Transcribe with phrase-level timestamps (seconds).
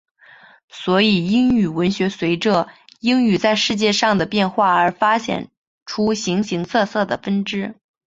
[0.67, 2.67] 所以英语文学随着
[3.01, 5.47] 英语在世界上的变化而发展
[5.85, 7.75] 出了形形色色的分支。